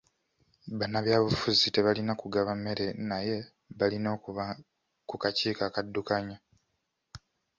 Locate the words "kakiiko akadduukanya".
5.21-6.37